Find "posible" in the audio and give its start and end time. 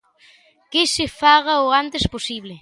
2.13-2.55